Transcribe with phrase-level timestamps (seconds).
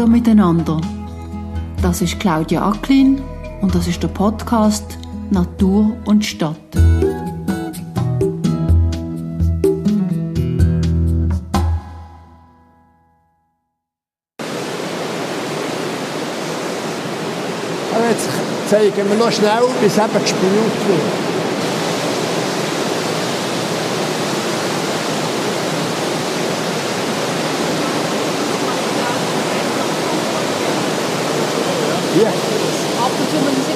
[0.00, 0.80] Hallo miteinander.
[1.82, 3.20] Das ist Claudia Acklin
[3.60, 4.96] und das ist der Podcast
[5.28, 6.56] Natur und Stadt.
[18.08, 18.28] jetzt
[18.70, 21.29] zeigen wir noch schnell, es eben gespült wird.
[32.20, 32.28] Hier.
[32.28, 32.34] Ab
[33.18, 33.72] und zu müssen sie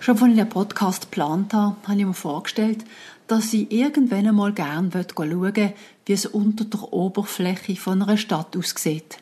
[0.00, 2.84] Schon als ich den Podcast geplant habe, habe ich mir vorgestellt,
[3.28, 8.56] dass ich irgendwann einmal gerne schauen möchte, wie es unter der Oberfläche von einer Stadt
[8.56, 9.18] aussieht.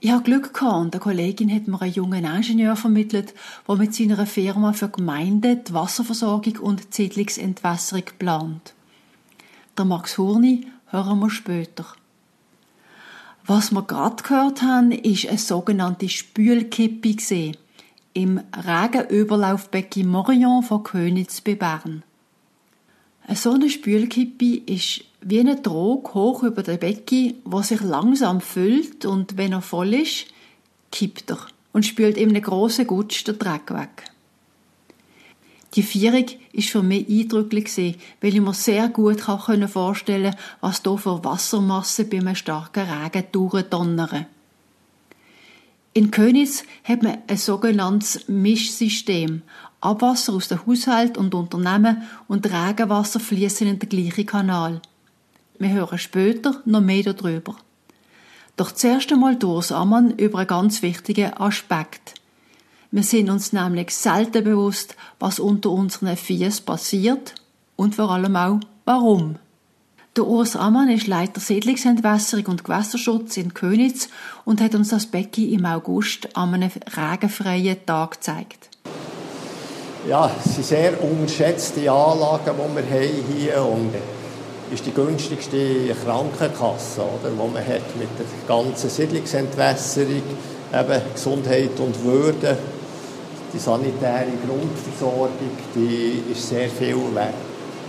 [0.00, 3.34] Ich habe Glück gehabt und eine Kollegin hat mir einen jungen Ingenieur vermittelt,
[3.66, 8.74] der mit seiner Firma für Gemeinden die Wasserversorgung und die Siedlungsentwässerung plant.
[9.76, 11.84] Der Max Hurni hören wir später.
[13.44, 17.56] Was wir gerade gehört haben, ist eine sogenannte Spülkippe gesehen
[18.12, 22.04] im Regenüberlaufbecken Morion von Königs bei Bern.
[23.34, 29.04] So eine Spülkippe ist wie ein Trog hoch über der Becken, wo sich langsam füllt
[29.04, 30.26] und wenn er voll ist,
[30.92, 31.38] kippt er
[31.72, 34.04] und spült in einem grossen Gutsch den Dreck weg.
[35.74, 37.76] Die Vierung ist für mich eindrücklich
[38.20, 43.24] weil ich mir sehr gut vorstellen kann, was hier für Wassermassen bei einem starken Regen
[43.32, 44.26] durchdonnern.
[45.92, 49.42] In Königs hat man ein sogenanntes Mischsystem.
[49.80, 54.80] Abwasser aus dem Haushalt und Unternehmen und Regenwasser fließen in den gleichen Kanal.
[55.58, 57.56] Wir hören später noch mehr darüber.
[58.56, 62.14] Doch zuerst einmal durch Ammann über einen ganz wichtigen Aspekt.
[62.90, 67.34] Wir sind uns nämlich selten bewusst, was unter unseren Fies passiert
[67.76, 69.36] und vor allem auch warum.
[70.16, 74.08] Der Urs Ammann ist Leiter Siedlungsentwässerung und Gewässerschutz in Könitz
[74.44, 78.70] und hat uns das Becken im August an einem regenfreien Tag gezeigt.
[80.08, 84.17] Ja, es sind sehr unterschätzte Anlagen, die wir haben hier und
[84.72, 90.22] ist die günstigste Krankenkasse, oder, die man hat mit der ganzen Siedlungsentwässerung,
[90.72, 92.56] eben Gesundheit und Würde.
[93.52, 95.30] Die sanitäre Grundversorgung,
[95.74, 97.34] die ist sehr viel wert.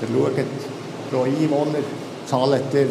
[0.01, 0.45] Ihr schaut,
[1.11, 1.83] pro Einwohner
[2.25, 2.87] zahlt ihr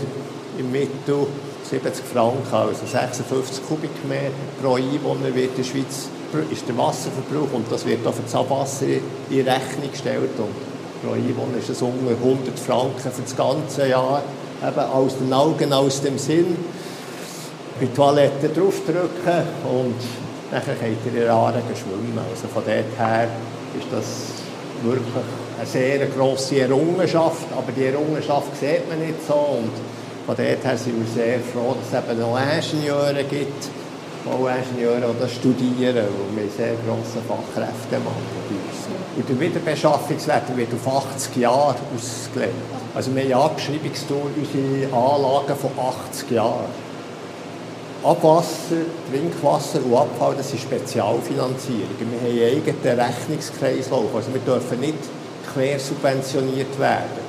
[0.59, 1.27] im Mittel
[1.63, 4.33] 70 Franken, also 56 Kubikmeter
[4.63, 6.09] pro Einwohner wird in der Schweiz
[6.51, 10.31] ist der Wasserverbrauch und das wird auch für das Abwasser in Rechnung gestellt.
[10.37, 10.55] Und
[11.03, 14.23] pro Einwohner ist es ungefähr 100 Franken für das ganze Jahr.
[14.67, 16.57] Eben aus den Augen, aus dem Sinn.
[17.81, 19.95] Bei Toiletten draufdrücken und
[20.51, 22.19] dann könnt ihr in Aare schwimmen.
[22.31, 23.29] Also von dort her
[23.79, 24.07] ist das
[24.83, 25.25] wirklich
[25.59, 29.73] eine sehr grosse Errungenschaft, aber die Errungenschaft sieht man nicht so und
[30.27, 33.69] von dort her sind wir sehr froh, dass es eben noch Ingenieure gibt,
[34.29, 38.79] Bauingenieure, die das studieren, und wir sehr grossen Fachkräftemangel bei uns.
[39.17, 42.53] Und der Wiederbeschaffungswert wird auf 80 Jahre ausgelegt.
[42.95, 45.71] Also wir haben Abschreibungsdauer unsere Anlagen von
[46.13, 46.89] 80 Jahren.
[48.05, 51.97] Abwasser, Trinkwasser und Abfall, das sind Spezialfinanzierungen.
[51.99, 54.15] Wir haben einen eigenen Rechnungskreislauf.
[54.15, 54.99] Also wir dürfen nicht
[55.53, 57.29] quersubventioniert werden.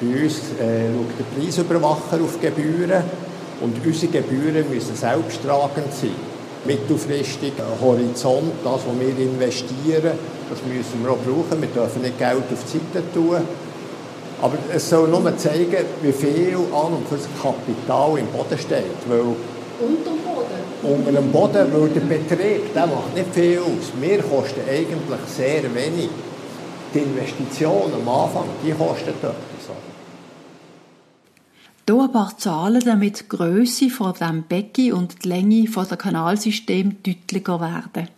[0.00, 3.02] Bei uns äh, schaut der Preisüberwacher auf Gebühren
[3.60, 6.31] und unsere Gebühren müssen selbsttragend sein.
[6.64, 10.12] Mittelfristig, Horizont, das, was wir investieren,
[10.48, 11.60] das müssen wir auch brauchen.
[11.60, 13.40] Wir dürfen nicht Geld auf die Seite tun.
[14.40, 19.00] Aber es soll nur zeigen, wie viel an und für das Kapital im Boden steht.
[19.08, 20.52] Weil unter dem Boden?
[20.82, 23.92] Unter dem Boden, weil der Betrieb der macht nicht viel aus.
[24.00, 26.10] Wir kosten eigentlich sehr wenig.
[26.94, 29.51] Die Investition am Anfang, die kostet etwas.
[31.92, 35.98] Hier ein paar Zahlen, damit die Grösse von dem Becken und die Länge von der
[35.98, 38.08] Kanalsystem deutlicher werden.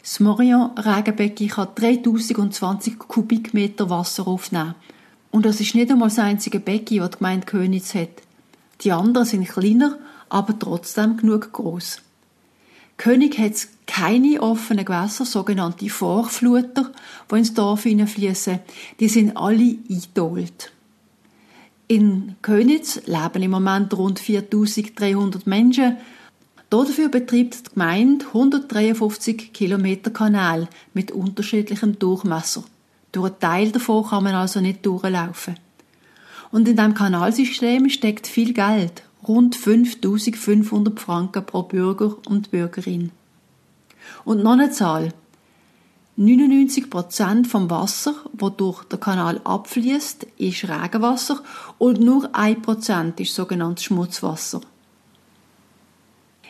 [0.00, 4.76] Das Morion-Regenbecken kann 3020 Kubikmeter Wasser aufnehmen.
[5.30, 8.22] Und das ist nicht einmal das einzige Becken, das die Gemeinde Königs hat.
[8.80, 9.98] Die anderen sind kleiner,
[10.30, 12.00] aber trotzdem genug groß.
[12.96, 16.90] König hat keine offenen Gewässer, sogenannte Vorfluter,
[17.30, 18.60] die ins Dorf hineinfließen.
[19.00, 20.72] Die sind alle eingedolt.
[21.92, 25.98] In Könitz leben im Moment rund 4300 Menschen.
[26.70, 32.64] Dafür betreibt die Gemeinde 153 Kilometer Kanal mit unterschiedlichem Durchmesser.
[33.12, 35.56] Durch einen Teil davon kann man also nicht durchlaufen.
[36.50, 43.10] Und in diesem Kanalsystem steckt viel Geld, rund 5500 Franken pro Bürger und Bürgerin.
[44.24, 45.12] Und noch eine Zahl.
[46.18, 51.40] 99% vom Wasser, das durch den Kanal abfließt, ist Regenwasser
[51.78, 54.60] und nur 1% ist sogenanntes Schmutzwasser.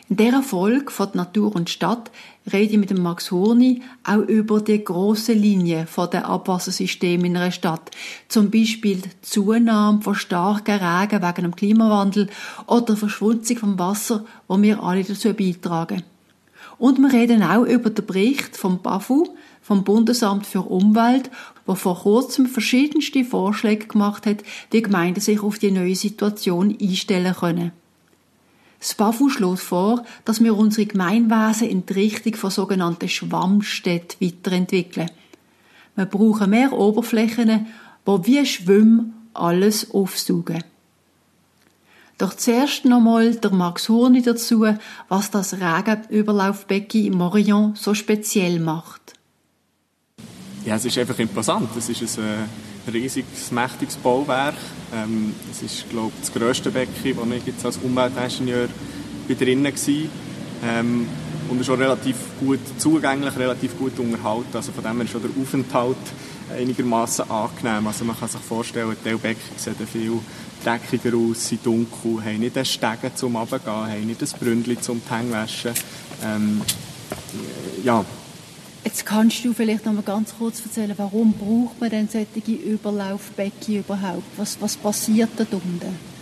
[0.09, 2.11] In dieser Folge von Natur und Stadt
[2.51, 7.37] rede ich mit dem Max Hurni auch über die grosse Linie von der Abwassersystem in
[7.37, 7.89] einer Stadt.
[8.27, 12.29] Zum Beispiel die Zunahme von starken Regen wegen dem Klimawandel
[12.67, 16.03] oder Verschmutzung vom Wasser, wo wir alle dazu beitragen.
[16.77, 19.29] Und wir reden auch über den Bericht vom BAFU,
[19.63, 21.31] vom Bundesamt für Umwelt,
[21.65, 27.33] wo vor kurzem verschiedenste Vorschläge gemacht hat, wie Gemeinden sich auf die neue Situation einstellen
[27.33, 27.71] können.
[28.79, 35.09] Das BAFU schlägt vor, dass wir unsere Gemeinwesen in die Richtung von sogenannten Schwammstädten weiterentwickeln.
[35.95, 37.67] Wir brauchen mehr Oberflächen,
[38.05, 40.65] wo wie Schwimm alles aufsaugen.
[42.17, 44.65] Doch zuerst nochmal der Max Hurni dazu,
[45.07, 49.12] was das Regenüberlaufbecken in Morillon so speziell macht.
[50.65, 51.75] Ja, es ist einfach imposant.
[51.77, 52.47] Es ist ein
[52.87, 54.55] äh, riesiges, mächtiges Bauwerk.
[54.93, 58.69] Ähm, es ist, glaube ich, das grösste Becken, wo ich jetzt als Umweltingenieur
[59.27, 60.09] drinnen war.
[60.65, 61.07] Ähm,
[61.49, 64.55] und ist auch relativ gut zugänglich, relativ gut unterhalten.
[64.55, 65.97] Also von dem her ist auch der Aufenthalt
[66.57, 67.85] einigermaßen angenehm.
[67.87, 70.19] Also man kann sich vorstellen, die Teilbecken sehen viel
[70.63, 75.01] dreckiger aus, sind dunkel, haben nicht einen Stegen zum Runtergehen, haben nicht ein Bründchen zum
[75.09, 75.73] Hängewaschen.
[76.23, 76.61] Ähm,
[77.83, 78.05] ja,
[78.83, 83.79] Jetzt kannst du vielleicht noch mal ganz kurz erzählen, warum braucht man denn solche Überlaufbecken
[83.79, 84.23] überhaupt?
[84.35, 86.13] Was, was passiert da unten?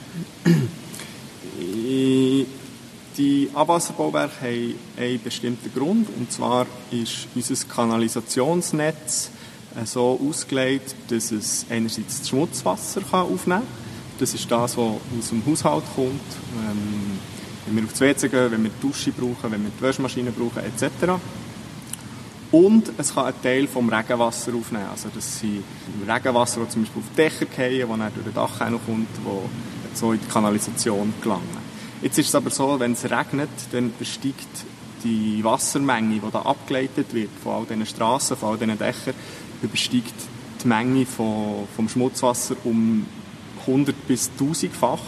[3.17, 9.31] Die Abwasserbauwerke haben einen bestimmten Grund, und zwar ist unser Kanalisationsnetz
[9.75, 13.67] äh, so ausgelegt, dass es einerseits das Schmutzwasser aufnehmen kann.
[14.19, 16.09] Das ist das, was aus dem Haushalt kommt.
[16.09, 17.19] Ähm,
[17.65, 20.31] wenn wir auf das WC gehen, wenn wir die Dusche brauchen, wenn wir die Waschmaschine
[20.31, 21.19] brauchen, etc.
[22.51, 24.87] Und es kann einen Teil vom Regenwasser aufnehmen.
[24.91, 25.63] Also das sind
[26.07, 29.43] Regenwasser, das zum Beispiel auf die Dächer fallen, das dann durch den Dach kommt, wo
[29.93, 31.71] so in die Kanalisation gelangen.
[32.01, 34.65] Jetzt ist es aber so, wenn es regnet, dann besteigt
[35.03, 39.13] die Wassermenge, die da abgeleitet wird von all diesen Straßen, von all diesen Dächern,
[39.61, 40.13] übersteigt
[40.63, 43.05] die Menge vom Schmutzwasser um
[43.65, 44.99] 100 bis 1000-fach.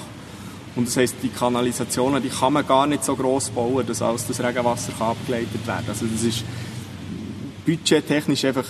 [0.75, 4.25] Und das heisst, die Kanalisationen, die kann man gar nicht so gross bauen, dass alles
[4.25, 5.85] das Regenwasser kann abgeleitet werden.
[5.87, 6.43] Also das ist
[7.65, 8.67] budgettechnisch einfach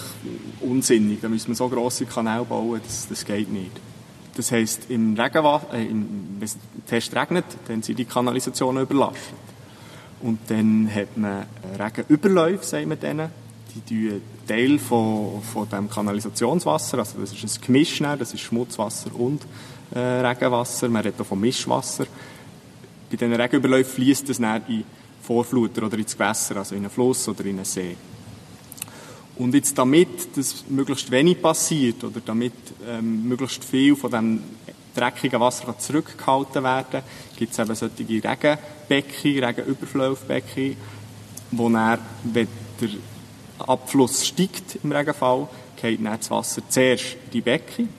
[0.62, 1.22] unsinnig.
[1.22, 3.72] Da müssen wir so grosse Kanäle bauen, das, das geht nicht.
[4.36, 9.36] Das heisst, im Regenwasser, äh, wenn es fest regnet, dann sind die Kanalisationen überlastet.
[10.22, 11.46] Und dann hat man
[11.78, 13.30] Regenüberläufe, sagen wir denen.
[13.76, 19.16] Die tun Teil von, von dem Kanalisationswasser, also das ist ein Gemisch, das ist Schmutzwasser
[19.16, 19.42] und
[19.94, 20.90] äh, Regenwasser.
[20.90, 22.06] Man redet auch von Mischwasser.
[23.10, 24.84] Bei diesen Regenüberläufen fließt es dann in
[25.22, 27.96] Vorfluter oder ins Gewässer, also in einen Fluss oder in einen See.
[29.36, 32.54] Und jetzt damit das möglichst wenig passiert oder damit
[32.88, 34.44] ähm, möglichst viel von dem
[34.96, 37.02] dreckigen Wasser zurückgehalten werden
[37.36, 40.76] gibt es eben solche Regenbecken, Regenüberflaufbecken,
[41.52, 42.48] wo dann, wenn
[42.80, 42.90] der
[43.68, 45.48] Abfluss steigt im Regenfall,
[45.82, 47.90] geht dann das Wasser zuerst in die Becken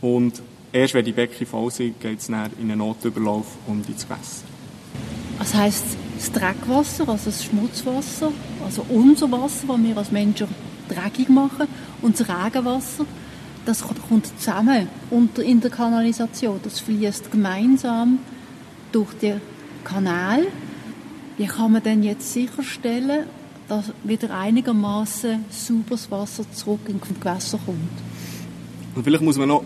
[0.00, 4.06] und erst wenn die Becken voll sind, geht es dann in einen Notüberlauf und ins
[4.06, 4.44] Gewässer.
[5.38, 8.30] Das heisst, das Dreckwasser, also das Schmutzwasser,
[8.64, 10.46] also unser Wasser, das wir als Menschen
[10.88, 11.66] dreckig machen,
[12.00, 13.06] und das Regenwasser,
[13.66, 16.60] das kommt zusammen in der Kanalisation.
[16.62, 18.20] Das fließt gemeinsam
[18.92, 19.40] durch den
[19.82, 20.46] Kanal.
[21.38, 23.26] Wie kann man denn jetzt sicherstellen,
[23.68, 27.78] dass wieder einigermaßen sauberes Wasser zurück in die Gewässer kommt?
[28.94, 29.64] Und vielleicht muss man noch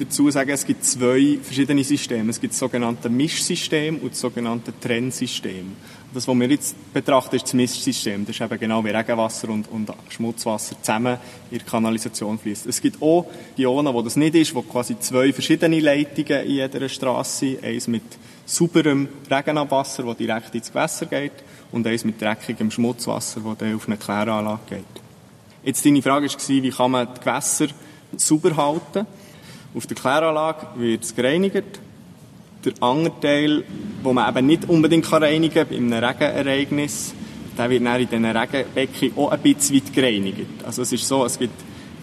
[0.00, 2.30] dazu sagen, es gibt zwei verschiedene Systeme.
[2.30, 5.72] Es gibt das sogenannte Mischsystem und das sogenannte Trennsystem.
[6.14, 8.24] Das, was wir jetzt betrachten, ist das Mischsystem.
[8.24, 11.18] Das ist eben genau wie Regenwasser und, und Schmutzwasser zusammen
[11.50, 12.66] in die Kanalisation fließt.
[12.66, 13.26] Es gibt auch
[13.56, 17.64] Ionen, wo das nicht ist, wo quasi zwei verschiedene Leitungen in jeder Straße sind.
[17.64, 18.04] Eins mit
[18.46, 21.32] sauberem Regenabwasser, das direkt ins Gewässer geht,
[21.72, 24.84] und eins mit dreckigem Schmutzwasser, das dann auf eine Kläranlage geht.
[25.64, 27.66] Jetzt deine Frage war, wie kann man die Gewässer
[28.16, 29.06] sauber halten?
[29.74, 31.80] Auf der Kläranlage wird es gereinigt.
[32.64, 33.64] Der andere Teil,
[34.04, 37.14] den man eben nicht unbedingt reinigen kann, bei einem Regenereignis,
[37.56, 40.64] der wird dann in diesen Regenbecken auch ein bisschen weit gereinigt.
[40.64, 41.54] Also es ist so, es gibt,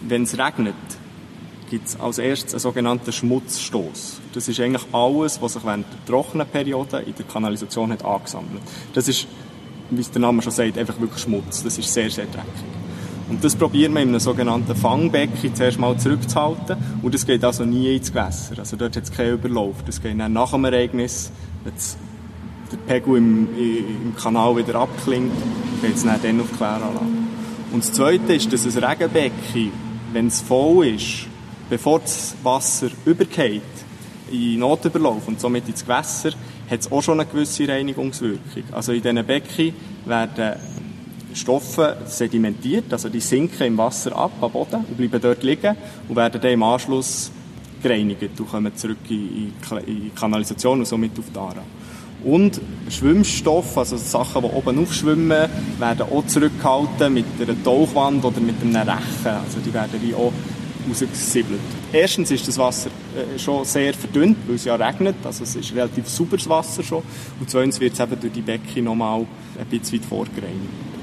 [0.08, 0.74] wenn es regnet,
[1.70, 4.20] gibt es als erstes einen sogenannten Schmutzstoß.
[4.32, 8.62] Das ist eigentlich alles, was sich während der trockenen Periode in der Kanalisation hat angesammelt.
[8.92, 9.26] Das ist,
[9.90, 11.62] wie es der Name schon sagt, einfach wirklich Schmutz.
[11.62, 12.83] Das ist sehr, sehr dreckig.
[13.28, 16.76] Und das probieren wir in einem sogenannten Fangbecken zuerst mal zurückzuhalten.
[17.02, 18.58] Und das geht also nie ins Gewässer.
[18.58, 19.76] Also dort hat es keinen Überlauf.
[19.86, 21.30] Das geht dann nach dem Ereignis,
[21.64, 21.72] wenn
[22.70, 25.32] der Pegel im, im Kanal wieder abklingt,
[25.80, 27.06] geht es dann, dann auf die Kläranlage.
[27.72, 29.72] Und das Zweite ist, dass ein Regenbecken,
[30.12, 31.26] wenn es voll ist,
[31.70, 33.62] bevor das Wasser übergeht,
[34.30, 36.30] in Notüberlauf und somit ins Gewässer,
[36.70, 38.64] hat es auch schon eine gewisse Reinigungswirkung.
[38.72, 39.74] Also in diesen Becken
[40.06, 40.54] werden
[41.34, 45.76] Stoffe sedimentiert, also die sinken im Wasser ab, am Boden und bleiben dort liegen
[46.08, 47.30] und werden dann im Anschluss
[47.82, 49.52] gereinigt und kommen zurück in
[49.86, 51.62] die Kanalisation und somit auf die Aare.
[52.24, 55.48] Und Schwimmstoffe, also Sachen, die oben aufschwimmen,
[55.78, 59.26] werden auch zurückgehalten mit einer Tauchwand oder mit einem Rechen.
[59.26, 60.32] Also die werden wie auch
[60.88, 61.60] rausgesiebelt.
[61.92, 65.74] Erstens ist das Wasser äh, schon sehr verdünnt, weil es ja regnet, also es ist
[65.74, 67.02] relativ sauberes Wasser schon.
[67.40, 69.26] Und zweitens wird es eben durch die Becken nochmal
[69.58, 70.93] ein bisschen weit vorgereinigt.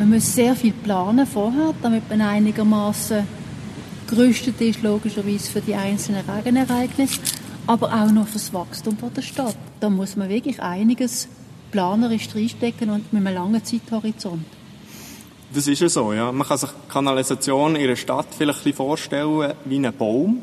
[0.00, 3.22] Man muss sehr viel planen vorher, damit man einigermaßen
[4.08, 7.20] gerüstet ist, logischerweise für die einzelnen Regenereignisse,
[7.66, 9.58] aber auch noch für das Wachstum der Stadt.
[9.78, 11.28] Da muss man wirklich einiges
[11.70, 14.46] planerisch reinstecken und mit einem langen Zeithorizont.
[15.52, 16.32] Das ist ja so, ja.
[16.32, 20.40] Man kann sich Kanalisation in einer Stadt vielleicht ein vorstellen wie einen Baum.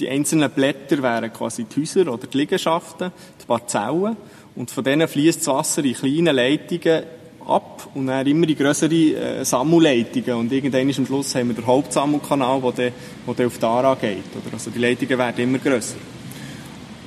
[0.00, 4.16] Die einzelnen Blätter wären quasi die Häuser oder die Liegenschaften, die Parzellen.
[4.56, 8.94] Und von denen fließt das Wasser in kleinen Leitungen ab und dann immer in grössere
[8.94, 10.34] äh, Sammelleitungen.
[10.34, 12.92] Und irgendwann am Schluss haben wir den Hauptsammelkanal, der
[13.26, 14.24] dann, dann auf die Ara geht.
[14.34, 14.54] Oder?
[14.54, 15.96] Also die Leitungen werden immer grösser.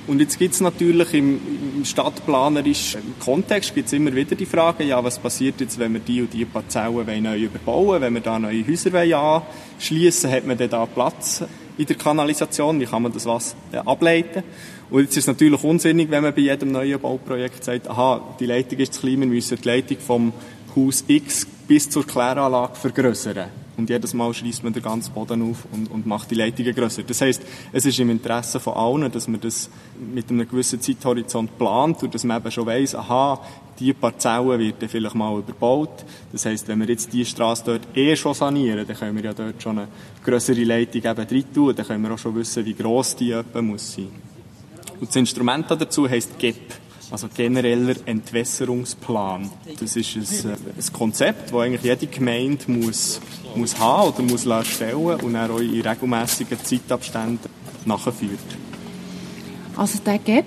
[0.08, 1.40] Und jetzt gibt es natürlich im,
[1.78, 6.22] im stadtplanerischen Kontext gibt's immer wieder die Frage, ja, was passiert jetzt, wenn wir die
[6.22, 9.44] und die Parzellen neu überbauen wenn wir da neue Häuser
[9.80, 11.44] anschließen hat man denn da Platz
[11.78, 14.44] in der Kanalisation, wie kann man das was äh, ableiten?
[14.90, 18.46] Und jetzt ist es natürlich unsinnig, wenn man bei jedem neuen Bauprojekt sagt, aha, die
[18.46, 20.34] Leitung ist zu klein, wir müssen die Leitung vom
[20.76, 23.50] Haus X bis zur Kläranlage vergrößern.
[23.78, 27.04] Und jedes Mal schließt man den ganzen Boden auf und, und macht die Leitungen grösser.
[27.04, 27.42] Das heißt,
[27.74, 29.70] es ist im Interesse von allen, dass man das
[30.14, 33.42] mit einem gewissen Zeithorizont plant und dass man eben schon weiss, aha,
[33.78, 36.06] die Parzelle wird dann vielleicht mal überbaut.
[36.32, 39.34] Das heißt, wenn wir jetzt die Straße dort eh schon sanieren, dann können wir ja
[39.34, 39.88] dort schon eine
[40.24, 41.76] größere Leitung eben rein tun.
[41.76, 44.08] Dann können wir auch schon wissen, wie gross die etwa muss sein.
[45.00, 46.74] Und das Instrument dazu heisst GEP.
[47.12, 49.50] Also genereller Entwässerungsplan.
[49.80, 53.22] Das ist ein, äh, ein Konzept, das eigentlich jede Gemeinde muss,
[53.56, 57.50] muss haben oder muss stellen und dann auch in regelmäßigen Zeitabständen
[57.86, 58.40] nachführt.
[59.78, 60.46] Also der GEP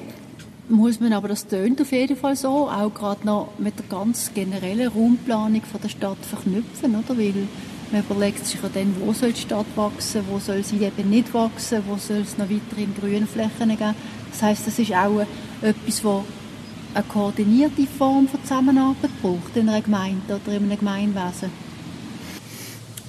[0.68, 4.32] muss man aber, das tönt auf jeden Fall so, auch gerade noch mit der ganz
[4.34, 7.16] generellen Raumplanung von der Stadt verknüpfen, oder?
[7.16, 7.48] Weil
[7.90, 11.32] man überlegt sich ja dann, wo soll die Stadt wachsen, wo soll sie eben nicht
[11.32, 13.94] wachsen, wo soll es noch weiterhin Grünflächen geben.
[14.30, 15.24] Das heißt, das ist auch
[15.62, 16.22] etwas, was
[16.94, 21.50] eine koordinierte Form von Zusammenarbeit braucht in einer Gemeinde oder in einem Gemeinwesen?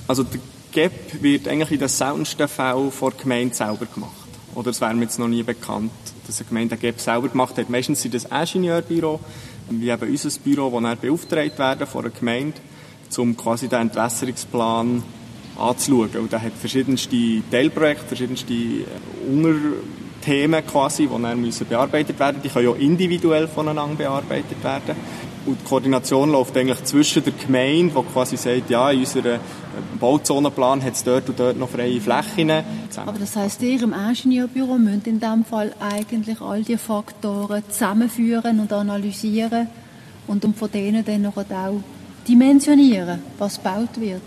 [0.07, 0.39] Also der
[0.71, 4.13] GEP wird eigentlich in den seltensten Fällen von der Gemeinde selber gemacht.
[4.55, 5.91] Oder es wäre mir jetzt noch nie bekannt,
[6.25, 7.69] dass eine Gemeinde den GEP selber gemacht hat.
[7.69, 9.19] Meistens sind das Ingenieurbüro,
[9.69, 12.57] wie eben unser Büro, das dann beauftragt werden von der Gemeinde,
[13.17, 15.03] um quasi den Entwässerungsplan
[15.57, 16.17] anzuschauen.
[16.17, 18.85] Und der hat verschiedenste Teilprojekte, verschiedenste äh,
[19.31, 19.55] Unter
[20.21, 22.41] Themen quasi, die dann müssen bearbeitet werden.
[22.43, 24.95] Die können ja individuell voneinander bearbeitet werden.
[25.45, 29.39] Und die Koordination läuft eigentlich zwischen der Gemeinde, die quasi sagt, ja, in unserem
[29.99, 32.51] Bauzonenplan hat es dort und dort noch freie Flächen.
[32.51, 38.59] Aber das heisst, ihr im Ingenieurbüro müsst in diesem Fall eigentlich all diese Faktoren zusammenführen
[38.59, 39.67] und analysieren
[40.27, 41.81] und von denen dann noch auch
[42.27, 44.21] dimensionieren, was gebaut wird.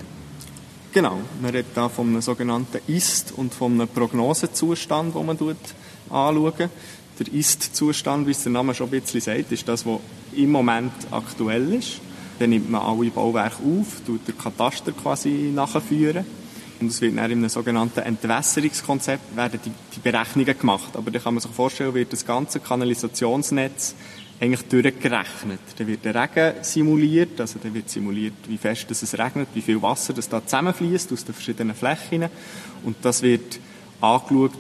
[0.93, 5.39] Genau, man redet da von einem sogenannten Ist- und von einem Prognosezustand, den man
[6.13, 6.69] anschaut.
[7.19, 10.01] Der Ist-Zustand, wie es der Name schon ein bisschen sagt, ist das, was
[10.35, 12.01] im Moment aktuell ist.
[12.39, 16.25] Dann nimmt man alle Bauwerke auf, tut der Kataster quasi nachführen.
[16.81, 20.97] Und es wird dann in einem sogenannten Entwässerungskonzept werden die, die Berechnungen gemacht.
[20.97, 23.95] Aber da kann man sich vorstellen, wird das ganze Kanalisationsnetz
[24.41, 25.61] eigentlich durchgerechnet.
[25.79, 29.81] Dann wird der Regen simuliert, also dann wird simuliert, wie fest es regnet, wie viel
[29.81, 32.25] Wasser das da zusammenfließt aus den verschiedenen Flächen
[32.83, 33.61] und das wird
[34.01, 34.51] angeschaut,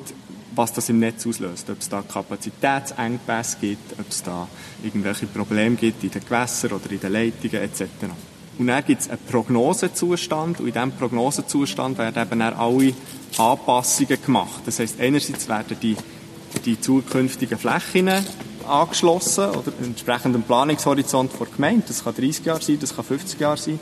[0.54, 4.48] was das im Netz auslöst, ob es da Kapazitätsengpässe gibt, ob es da
[4.82, 7.84] irgendwelche Probleme gibt in den Gewässern oder in den Leitungen etc.
[8.58, 12.92] Und dann gibt es einen Prognosezustand und in diesem Prognosezustand werden eben dann alle
[13.38, 14.62] Anpassungen gemacht.
[14.66, 15.96] Das heißt, einerseits werden die,
[16.64, 18.10] die zukünftigen Flächen
[18.68, 21.84] angeschlossen oder entsprechend dem Planungshorizont der Gemeinde.
[21.88, 23.80] Das kann 30 Jahre sein, das kann 50 Jahre sein,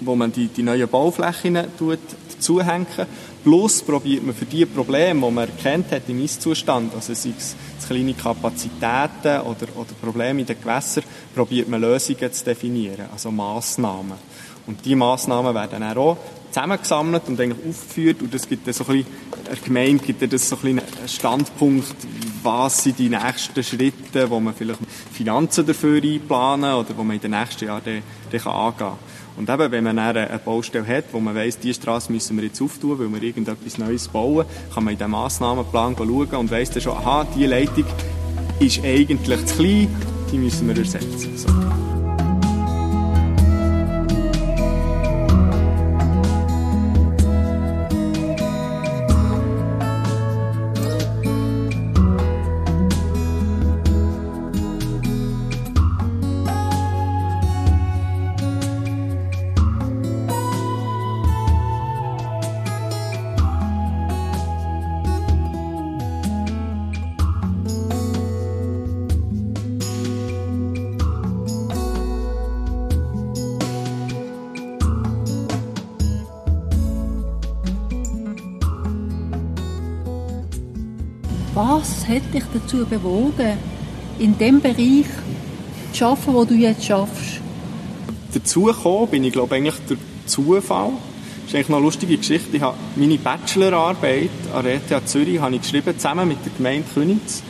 [0.00, 2.86] wo man die, die neuen Bauflächen dazuhängen.
[3.42, 7.56] Plus probiert man für die Probleme, die man erkennt hat im Ist-Zustand, also sei es
[7.86, 14.18] kleine Kapazitäten oder, oder Probleme in den Gewässern, probiert man Lösungen zu definieren, also Massnahmen.
[14.66, 16.16] Und diese Massnahmen werden dann auch
[16.52, 19.12] zusammengesammelt und eigentlich aufgeführt und das gibt dann so ein bisschen,
[19.48, 21.96] eine Gemeinde gibt dann so ein bisschen einen Standpunkt,
[22.42, 24.80] was sind die nächsten Schritte, wo man vielleicht
[25.12, 28.98] Finanzen dafür einplanen oder wo man in den nächsten Jahren dann, dann angehen kann.
[29.36, 32.44] Und eben, wenn man dann eine Baustelle hat, wo man weiss, diese Straße müssen wir
[32.44, 36.70] jetzt auftun, weil wir irgendetwas Neues bauen, kann man in diesem Massnahmenplan schauen und weiss
[36.70, 37.84] dann schon, aha, diese Leitung
[38.60, 39.88] ist eigentlich zu klein,
[40.30, 41.36] die müssen wir ersetzen.
[41.36, 41.91] So.
[82.12, 83.56] Hat dich dazu bewogen,
[84.18, 85.06] in dem Bereich
[85.92, 87.40] zu arbeiten, wo du jetzt schaffst?
[88.34, 90.90] Dazu gekommen bin ich, glaube eigentlich durch Zufall.
[90.90, 92.56] Das ist eigentlich noch eine lustige Geschichte.
[92.56, 96.86] Ich habe meine Bachelorarbeit an der ETH Zürich habe ich geschrieben, zusammen mit der Gemeinde
[96.94, 97.42] Königs.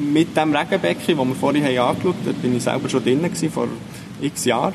[0.00, 2.16] Mit dem Regenbecken, das wir vorhin angeschaut haben.
[2.24, 3.68] Da bin ich selber schon drin vor
[4.20, 4.74] x Jahren.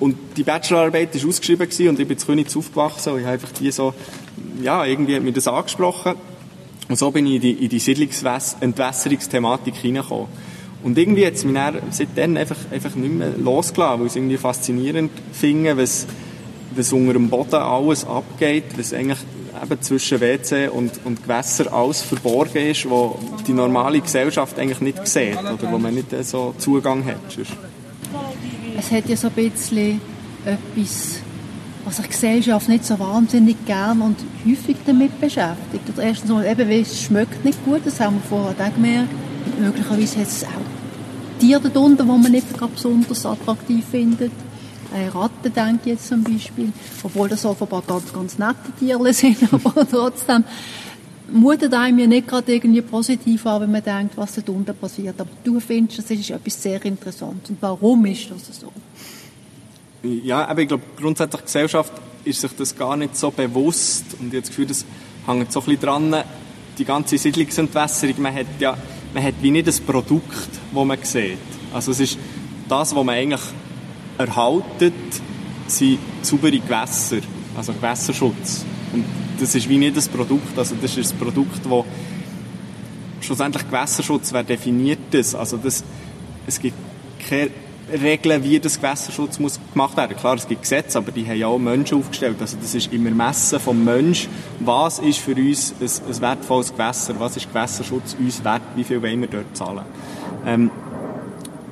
[0.00, 3.52] Und die Bachelorarbeit war ausgeschrieben und ich bin in Königs aufgewachsen und ich habe einfach
[3.52, 3.94] die so,
[4.60, 6.14] ja, irgendwie hat mich das angesprochen.
[6.88, 10.26] Und so bin ich in die, in die Siedlungsentwässerungsthematik hineingekommen.
[10.82, 14.16] Und irgendwie hat es mich dann seitdem einfach, einfach nicht mehr losgelassen, weil ich es
[14.16, 16.06] irgendwie faszinierend finde, was,
[16.76, 19.18] was unter dem Boden alles abgeht, was eigentlich
[19.62, 25.06] eben zwischen WC und, und Gewässer alles verborgen ist, wo die normale Gesellschaft eigentlich nicht
[25.08, 27.16] sieht oder wo man nicht so Zugang hat.
[28.78, 30.00] Es hat ja so ein bisschen
[30.44, 31.20] etwas
[31.84, 35.88] was die Gesellschaft nicht so wahnsinnig gern und häufig damit beschäftigt.
[35.92, 39.10] Oder erstens mal, eben, weil es schmeckt nicht gut, das haben wir vorher auch gemerkt.
[39.58, 44.32] Möglicherweise hat es auch Tiere darunter, die man nicht besonders attraktiv findet.
[44.94, 46.72] Äh, Ratten, denke ich jetzt zum Beispiel.
[47.02, 50.44] Obwohl das offenbar ganz, ganz nette Tiere sind, aber trotzdem
[51.32, 55.20] mutet einem ja nicht gerade irgendwie positiv an, wenn man denkt, was da unten passiert.
[55.20, 57.50] Aber du findest, das ist etwas sehr Interessantes.
[57.50, 58.70] Und warum ist das so?
[60.04, 61.92] Ja, aber ich glaube, grundsätzlich die Gesellschaft
[62.24, 64.84] ist sich das gar nicht so bewusst und ich habe das Gefühl, das
[65.26, 66.24] hängt so ein bisschen dran,
[66.78, 68.76] die ganze Siedlungsentwässerung, man hat ja,
[69.12, 71.38] man hat wie nicht das Produkt, das man sieht.
[71.72, 72.18] Also es ist
[72.68, 73.40] das, was man eigentlich
[74.18, 74.94] erhaltet,
[75.66, 77.18] sind saubere Gewässer,
[77.56, 78.64] also Gewässerschutz.
[78.92, 79.04] Und
[79.40, 81.84] das ist wie nicht das Produkt, also das ist das Produkt, das
[83.20, 85.34] schlussendlich Gewässerschutz, wer definiert das?
[85.34, 85.82] Also das,
[86.46, 86.76] es gibt
[87.28, 87.50] keine
[87.92, 90.16] Regeln, wie das Gewässerschutz muss gemacht werden.
[90.16, 92.36] Klar, es gibt Gesetze, aber die haben ja auch Menschen aufgestellt.
[92.40, 94.28] Also das ist immer Messen vom Mensch.
[94.60, 97.14] Was ist für uns ein, ein wertvolles Gewässer?
[97.18, 98.62] Was ist Gewässerschutz uns wert?
[98.74, 99.84] Wie viel wollen wir dort zahlen?
[100.46, 100.70] Ähm,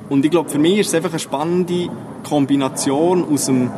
[0.09, 1.89] und ich glaube, für mich ist es einfach eine spannende
[2.23, 3.71] Kombination aus dem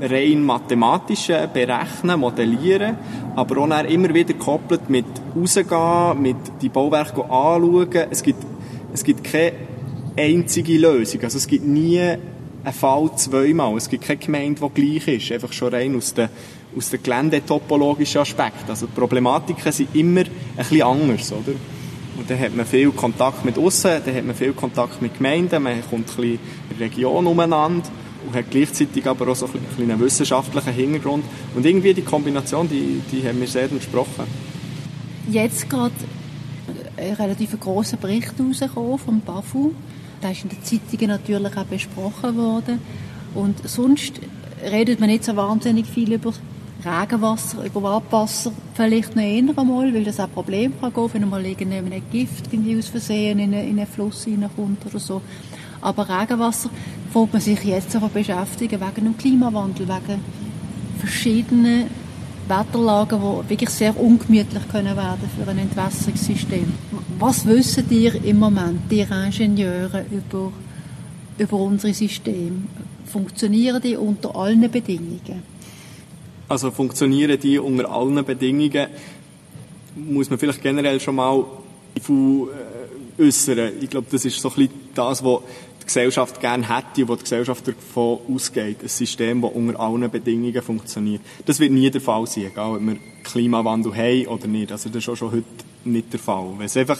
[0.00, 2.98] rein mathematischen Berechnen, Modellieren,
[3.36, 8.06] aber auch immer wieder gekoppelt mit rausgehen, mit die Bauwerke anschauen.
[8.10, 8.44] Es gibt,
[8.92, 9.52] es gibt keine
[10.16, 11.22] einzige Lösung.
[11.22, 13.76] Also es gibt nie einen Fall zweimal.
[13.76, 15.32] Es gibt keine Gemeinde, die gleich ist.
[15.32, 16.28] Einfach schon rein aus den,
[16.76, 18.68] aus den geländetopologischen Aspekten.
[18.68, 21.52] Also die Problematiken sind immer ein bisschen anders, oder?
[22.16, 25.62] Und dann hat man viel Kontakt mit außen, dann hat man viel Kontakt mit Gemeinden,
[25.62, 26.38] man kommt ein bisschen in
[26.78, 27.88] der Region umeinander
[28.26, 31.24] und hat gleichzeitig aber auch so ein bisschen einen wissenschaftlichen Hintergrund.
[31.54, 34.24] Und irgendwie die Kombination, die, die haben mir sehr entsprochen.
[35.28, 35.94] Jetzt gerade
[36.96, 39.72] ein relativ grosser Bericht rausgekommen vom BAFU
[40.24, 42.80] das ist in den Zeitungen natürlich auch besprochen worden.
[43.34, 44.14] Und sonst
[44.64, 46.32] redet man nicht so wahnsinnig viel über
[46.84, 51.44] Regenwasser, über Abwasser, vielleicht noch eher einmal, weil das auch Problem kann gehen, wenn mal
[51.44, 55.20] ein Gift irgendwie aus Versehen in einen, in einen Fluss hineinkommt oder so.
[55.80, 56.70] Aber Regenwasser
[57.12, 60.20] fängt man sich jetzt aber beschäftigen wegen dem Klimawandel, wegen
[60.98, 61.86] verschiedenen
[62.48, 66.72] Wetterlagen, die wirklich sehr ungemütlich können werden für ein Entwässerungssystem.
[67.18, 70.52] Was wissen ihr im Moment, die Ingenieure, über,
[71.38, 72.64] über unsere Systeme?
[73.06, 75.42] Funktionieren die unter allen Bedingungen?
[76.48, 78.88] Also funktionieren die unter allen Bedingungen,
[79.96, 81.44] muss man vielleicht generell schon mal
[81.96, 83.72] äh, äußern.
[83.80, 85.40] Ich glaube, das ist so ein bisschen das, was
[85.84, 88.78] die Gesellschaft gerne hätte, wo die Gesellschaft davon ausgeht.
[88.82, 91.20] Ein System, das unter allen Bedingungen funktioniert.
[91.44, 94.72] Das wird nie der Fall sein, egal ob wir Klimawandel haben oder nicht.
[94.72, 95.44] Also das ist auch schon heute
[95.84, 96.52] nicht der Fall.
[96.56, 96.98] Wenn es einfach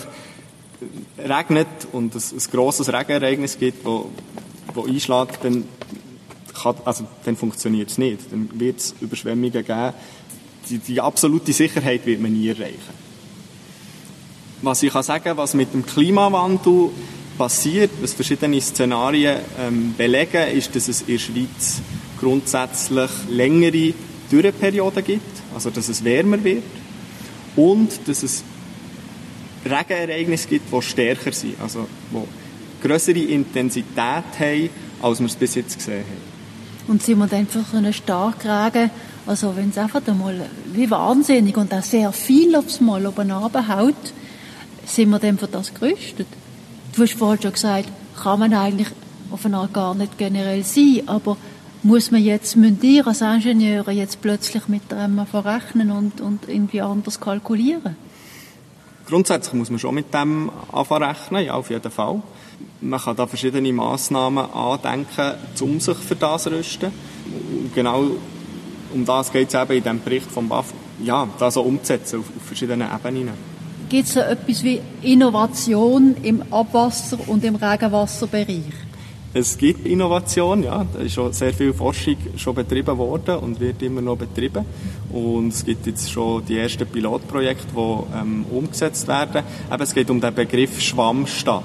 [1.18, 4.10] regnet und es ein grosses Regenereignis gibt, wo,
[4.74, 5.64] wo einschlägt, dann
[6.84, 8.20] also, dann funktioniert es nicht.
[8.32, 9.92] Dann wird es Überschwemmungen geben.
[10.70, 13.04] Die, die absolute Sicherheit wird man nie erreichen.
[14.62, 16.90] Was ich kann sagen, was mit dem Klimawandel
[17.36, 21.80] passiert, was verschiedene Szenarien ähm, belegen, ist, dass es in der Schweiz
[22.18, 23.92] grundsätzlich längere
[24.30, 26.62] Dürreperioden gibt, also dass es wärmer wird
[27.56, 28.42] und dass es
[29.64, 34.70] Regenereignisse gibt, die stärker sind, also die größere Intensität haben,
[35.02, 36.34] als wir es bis jetzt gesehen haben.
[36.86, 38.90] Und sind wir dann so einen Starkregen,
[39.26, 43.94] also wenn es einfach einmal wie wahnsinnig und auch sehr viel aufs Mal oben haut,
[44.84, 46.26] sind wir dann für das gerüstet?
[46.94, 47.88] Du hast vorhin schon gesagt,
[48.22, 48.88] kann man eigentlich
[49.30, 51.36] auf eine Art gar nicht generell sein, aber
[51.82, 56.80] muss man jetzt, müssen ihr als Ingenieure jetzt plötzlich mit dem verrechnen und, und irgendwie
[56.80, 57.96] anders kalkulieren?
[59.06, 62.22] Grundsätzlich muss man schon mit dem anfangen rechnen, ja, auf jeden Fall.
[62.80, 66.92] Man kann da verschiedene Massnahmen andenken, um sich für das zu rüsten.
[67.74, 68.04] Genau
[68.94, 72.26] um das geht es eben in diesem Bericht vom BAF, ja, das so umzusetzen auf,
[72.26, 73.53] auf verschiedenen Ebenen.
[73.88, 78.72] Gibt es so etwas wie Innovation im Abwasser- und im Regenwasserbereich?
[79.36, 80.86] Es gibt Innovation, ja.
[80.92, 84.64] Da ist schon sehr viel Forschung schon betrieben worden und wird immer noch betrieben.
[85.12, 89.42] Und es gibt jetzt schon die ersten Pilotprojekte, die ähm, umgesetzt werden.
[89.68, 91.64] Aber es geht um den Begriff Schwammstadt.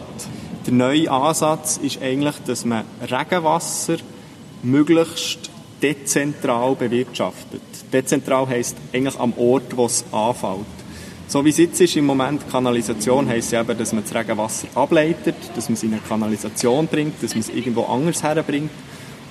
[0.65, 3.97] Der neue Ansatz ist eigentlich, dass man Regenwasser
[4.63, 5.51] möglichst
[5.81, 7.61] dezentral bewirtschaftet.
[7.93, 10.78] Dezentral heisst eigentlich am Ort, wo es anfällt.
[11.29, 14.67] So wie es jetzt ist im Moment Kanalisation, heisst es eben, dass man das Regenwasser
[14.73, 18.71] ableitet, dass man es in eine Kanalisation bringt, dass man es irgendwo anders herbringt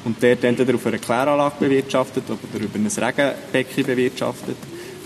[0.04, 4.56] und dort entweder auf einer Kläranlage bewirtschaftet oder über ein Regenbecken bewirtschaftet,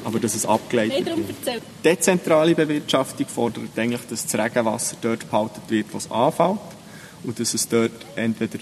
[0.05, 1.63] aber dass es abgeleitet wird.
[1.83, 6.59] Dezentrale Bewirtschaftung fordert eigentlich, dass das Regenwasser dort behalten wird, wo es anfällt
[7.25, 8.59] und dass es dort entweder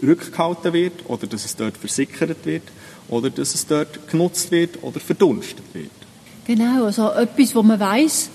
[0.00, 2.62] rückgehalten wird oder dass es dort versickert wird
[3.08, 6.03] oder dass es dort genutzt wird oder verdunstet wird.
[6.46, 8.28] Genau, also etwas, wo man weiß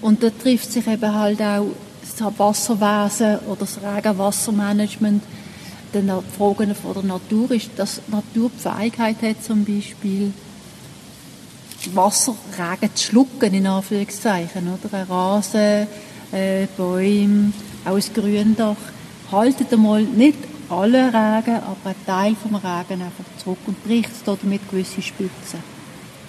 [0.00, 1.66] und da trifft sich eben halt auch
[2.02, 5.22] das Wasserwesen oder das Regenwassermanagement
[5.92, 10.32] den Fragen von der Natur ist, dass die Natur die Fähigkeit hat, zum Beispiel
[11.92, 14.98] Wasserregen zu schlucken, in Anführungszeichen, oder?
[14.98, 15.86] Ein Rasen,
[16.32, 17.52] äh, Bäume,
[17.84, 18.76] auch ein Gründach.
[19.30, 20.38] Haltet einmal nicht
[20.70, 25.73] alle Regen, aber ein Teil vom Regen einfach zurück und bricht damit gewisse Spitzen.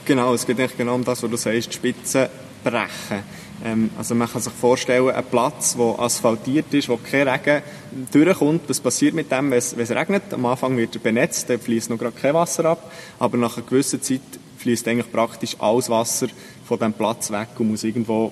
[0.06, 2.28] Genau, es geht eigentlich genau um das, was du sagst, die Spitzen
[2.64, 3.24] brechen.
[3.64, 7.64] Ähm, also man kann sich vorstellen, ein Platz, der asphaltiert ist, wo kein Regen
[8.12, 10.32] durchkommt, was passiert mit dem, wenn es, regnet?
[10.32, 13.66] Am Anfang wird er benetzt, dann fließt noch gerade kein Wasser ab, aber nach einer
[13.66, 14.22] gewissen Zeit
[14.58, 16.28] fließt eigentlich praktisch alles Wasser
[16.66, 18.32] von diesem Platz weg und muss irgendwo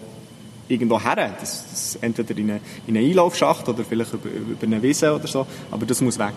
[0.67, 1.35] irgendwo her.
[1.39, 5.27] Das, das entweder in einen, in einen Einlaufschacht oder vielleicht über, über eine Wiese oder
[5.27, 6.33] so, aber das muss weg.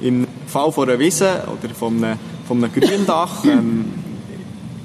[0.00, 3.92] Im Fall von einer Wiese oder von einem, von einem Gründach ähm,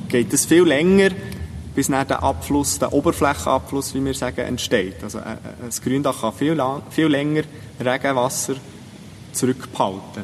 [0.07, 1.09] geht es viel länger,
[1.73, 5.03] bis dann der Abfluss, der Oberflächenabfluss, wie wir sagen, entsteht.
[5.03, 7.43] Also ein äh, äh, Gründach kann viel, lang, viel länger
[7.83, 8.55] Regenwasser
[9.33, 10.23] zurückbehalten.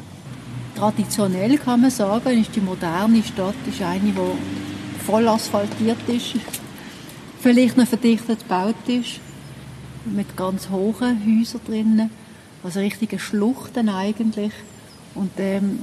[0.74, 6.36] Traditionell kann man sagen, ist die moderne Stadt ist eine, die voll asphaltiert ist,
[7.40, 9.20] vielleicht noch verdichtet gebaut ist,
[10.06, 12.10] mit ganz hohen Häusern drinnen,
[12.64, 14.52] also richtige Schluchten eigentlich.
[15.14, 15.80] Und ähm,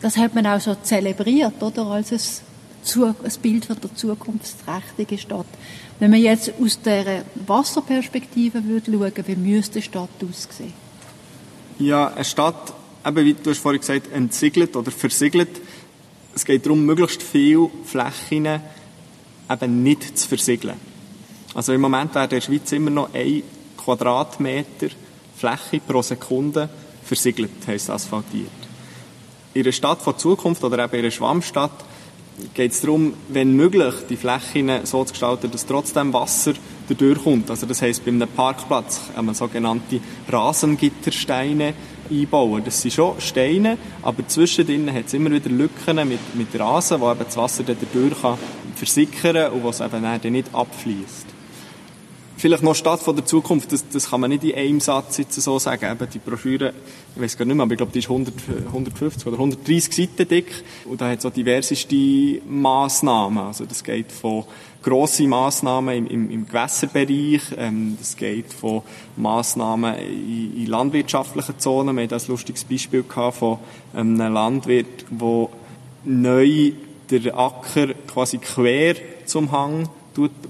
[0.00, 2.42] das hat man auch so zelebriert, oder, als es
[2.96, 5.46] ein Bild von der zukunftsträchtigen Stadt.
[5.98, 10.72] Wenn man jetzt aus der Wasserperspektive würde schauen, wie müsste eine Stadt aussehen?
[11.78, 12.72] Ja, eine Stadt,
[13.06, 15.60] eben wie du hast vorhin gesagt, entsiegelt oder versiegelt.
[16.34, 18.60] Es geht darum, möglichst viele Flächen
[19.50, 20.76] eben nicht zu versiegeln.
[21.54, 23.42] Also im Moment werden in der Schweiz immer noch ein
[23.76, 24.88] Quadratmeter
[25.36, 26.68] Fläche pro Sekunde
[27.02, 28.50] versiegelt, heisst asphaltiert.
[29.54, 31.72] In einer Stadt von Zukunft oder eben in einer Schwammstadt
[32.54, 36.54] geht es darum, wenn möglich, die Flächen so zu gestalten, dass trotzdem Wasser
[36.88, 37.48] durchkommt.
[37.50, 41.74] Also das heisst, bei einem Parkplatz kann man sogenannte Rasengittersteine
[42.10, 42.62] einbauen.
[42.64, 47.10] Das sind schon Steine, aber zwischendrin hat es immer wieder Lücken mit, mit Rasen, wo
[47.10, 48.38] eben das Wasser dann durch kann
[48.74, 51.29] versickern und was eben dann nicht abfließt.
[52.40, 55.38] Vielleicht noch Stadt von der Zukunft, das, das kann man nicht in einem Satz jetzt
[55.38, 55.84] so sagen.
[55.92, 56.72] Eben die Broschüre,
[57.14, 58.34] ich weiß gar nicht mehr, aber ich glaube, die ist 100,
[58.68, 60.50] 150 oder 130 Seiten dick
[60.86, 63.44] und da hat so diverseste Massnahmen.
[63.44, 64.44] Also das geht von
[64.82, 68.80] grosse Massnahmen im, im, im Gewässerbereich, ähm, das geht von
[69.18, 71.94] Massnahmen in, in landwirtschaftlichen Zonen.
[71.94, 73.58] Wir hatten ein lustiges Beispiel gehabt von
[73.92, 75.48] einem Landwirt, der
[76.04, 76.72] neu
[77.10, 78.94] der Acker quasi quer
[79.26, 79.90] zum Hang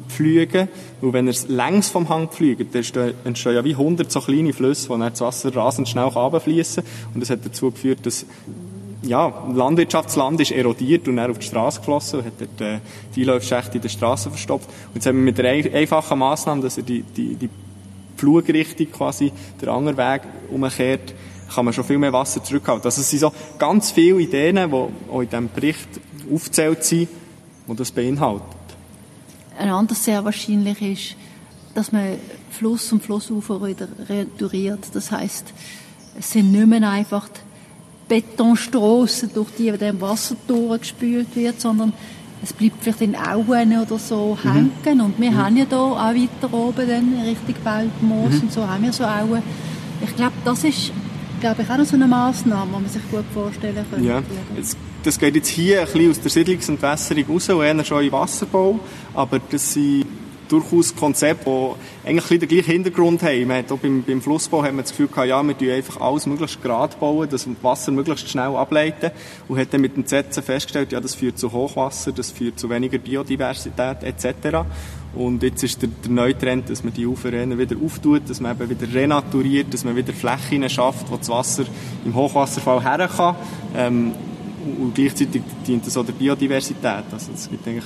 [0.09, 0.69] pflügen.
[1.01, 4.53] Und wenn er es längs vom Hang pflügt, dann entstehen ja wie 100 so kleine
[4.53, 7.15] Flüsse, wo dann das Wasser rasend schnell runterfließen kann.
[7.15, 8.27] Und das hat dazu geführt, dass
[9.03, 12.81] ja, Landwirtschaftsland ist erodiert und dann auf die Straße geflossen und hat dort äh,
[13.15, 14.69] die Einläufschächte in der Straße verstopft.
[14.89, 17.49] Und jetzt haben wir mit der einfachen Massnahme, dass er die, die, die
[18.17, 21.15] Flugrichtung quasi, der andere Weg umkehrt,
[21.55, 22.85] kann man schon viel mehr Wasser zurückhalten.
[22.85, 25.89] Also es sind so ganz viele Ideen, die auch in diesem Bericht
[26.33, 27.09] aufgezählt sind,
[27.67, 28.60] die das beinhaltet.
[29.61, 31.17] Ein anderes sehr wahrscheinlich ist,
[31.75, 32.17] dass man
[32.51, 34.87] Fluss und Flussufer wieder retouriert.
[34.95, 35.53] Das heißt,
[36.19, 37.29] es sind nicht mehr einfach
[38.09, 41.93] Betonstrassen, durch die dem Wasser durchgespült wird, sondern
[42.43, 44.73] es bleibt vielleicht in Auen oder so mhm.
[44.83, 45.01] hängen.
[45.03, 45.37] Und wir mhm.
[45.37, 48.41] haben ja da auch weiter oben dann Richtung Waldmoos mhm.
[48.41, 49.43] und so haben wir so Auen.
[50.03, 50.91] Ich glaube, das ist
[51.41, 54.07] glaube ich, auch noch so eine Massnahme, die man sich gut vorstellen könnte.
[54.07, 54.23] Ja,
[55.03, 58.79] das geht jetzt hier ein bisschen aus der Siedlungsentwässerung raus und eher schon in Wasserbau,
[59.15, 60.07] aber das sind
[60.51, 63.47] durchaus Konzepte, die eigentlich den gleichen Hintergrund haben.
[63.47, 66.27] Man hat auch beim, beim Flussbau hat man das Gefühl ja, wir bauen einfach alles
[66.27, 69.13] möglichst gerade bauen, das Wasser möglichst schnell ableiten
[69.49, 72.69] und hat dann mit dem Sätzen festgestellt, ja, das führt zu Hochwasser, das führt zu
[72.69, 74.67] weniger Biodiversität etc.
[75.15, 78.57] Und jetzt ist der, der neue Trend, dass man die Ufer wieder auftut, dass man
[78.57, 81.65] eben wieder renaturiert, dass man wieder Flächen schafft, wo das Wasser
[82.05, 83.35] im Hochwasserfall her kann.
[83.77, 84.13] Ähm,
[84.79, 87.05] und gleichzeitig dient das auch der Biodiversität.
[87.11, 87.85] Also es gibt eigentlich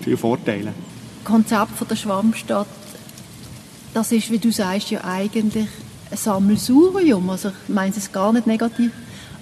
[0.00, 0.72] viele Vorteile.
[1.24, 2.68] Konzept von der Schwammstadt,
[3.92, 5.66] das ist, wie du sagst, ja eigentlich
[6.10, 7.28] ein Sammelsurium.
[7.30, 8.92] Also ich meine es gar nicht negativ,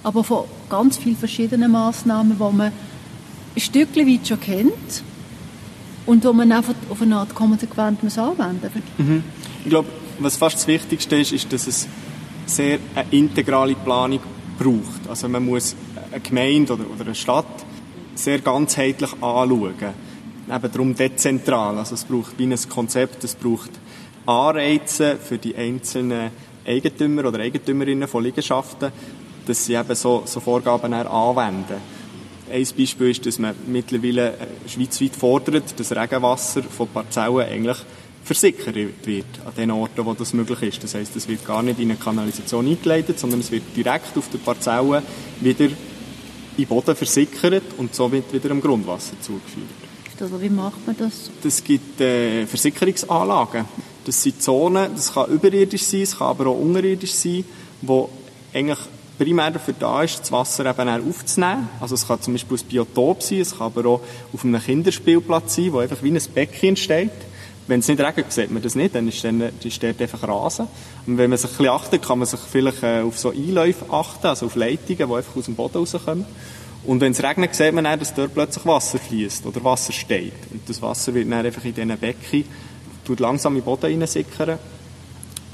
[0.01, 2.71] aber von ganz vielen verschiedenen Massnahmen, die man
[3.55, 5.03] ein Stückchen weit schon kennt
[6.05, 9.05] und wo man einfach auf eine Art konsequent muss anwenden muss.
[9.05, 9.23] Mhm.
[9.63, 9.89] Ich glaube,
[10.19, 11.87] was fast das Wichtigste ist, ist, dass es
[12.45, 14.19] sehr eine integrale Planung
[14.57, 15.09] braucht.
[15.09, 15.75] Also man muss
[16.11, 17.45] eine Gemeinde oder, oder eine Stadt
[18.15, 19.73] sehr ganzheitlich anschauen
[20.47, 21.77] eben darum dezentral.
[21.77, 23.71] Also es braucht wie ein Konzept, es braucht
[24.25, 26.31] Anreize für die einzelnen
[26.65, 28.91] Eigentümer oder Eigentümerinnen von Liegenschaften,
[29.45, 31.94] dass sie eben so, so Vorgaben anwenden.
[32.51, 37.77] Ein Beispiel ist, dass man mittlerweile äh, schweizweit fordert, dass Regenwasser von Parzellen eigentlich
[38.23, 40.83] versickert wird an den Orten, wo das möglich ist.
[40.83, 44.29] Das heißt, es wird gar nicht in eine Kanalisation eingeleitet, sondern es wird direkt auf
[44.29, 45.03] der Parzelle
[45.41, 45.69] wieder
[46.57, 49.67] in Boden versickert und somit wieder am Grundwasser zugeführt.
[50.19, 51.29] Oder wie macht man das?
[51.43, 53.65] Das gibt äh, Versickerungsanlagen.
[54.05, 57.43] Das sind Zonen, das kann überirdisch sein, es kann aber auch unterirdisch sein,
[57.81, 58.09] wo
[58.53, 58.79] eigentlich
[59.17, 61.69] primär dafür da ist, das Wasser eben aufzunehmen.
[61.79, 64.01] Also es kann zum Beispiel ein Biotop sein, es kann aber auch
[64.33, 67.11] auf einem Kinderspielplatz sein, wo einfach wie ein Becken entsteht.
[67.67, 70.67] Wenn es nicht regnet, sieht man das nicht, dann ist, dann, ist dort einfach Rasen.
[71.07, 73.85] Und wenn man sich ein bisschen achtet, kann man sich vielleicht äh, auf so Einläufe
[73.91, 76.25] achten, also auf Leitungen, die einfach aus dem Boden rauskommen.
[76.83, 80.33] Und wenn es regnet, sieht man dann, dass dort plötzlich Wasser fließt oder Wasser steht.
[80.51, 82.45] Und das Wasser wird dann einfach in diesen Becken,
[83.03, 84.59] tut langsam in den Boden hineinsickern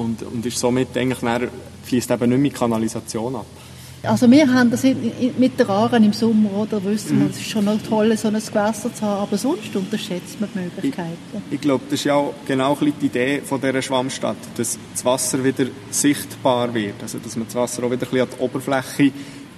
[0.02, 1.50] und, und ist somit eigentlich dann,
[1.84, 3.46] fließt eben nicht mehr Kanalisation ab.
[4.04, 7.66] Also wir haben das mit der Aaren im Sommer, oder wissen wir, es ist schon
[7.66, 11.18] noch toll, so ein Gewässer zu haben, aber sonst unterschätzt man die Möglichkeiten.
[11.50, 15.06] Ich, ich glaube, das ist ja auch genau die Idee von dieser Schwammstadt, dass das
[15.06, 18.42] Wasser wieder sichtbar wird, also dass man das Wasser auch wieder ein bisschen an die
[18.42, 19.12] Oberfläche